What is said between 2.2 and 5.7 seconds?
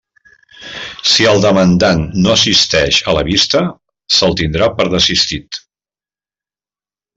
no assisteix a la vista, se'l tindrà per desistit.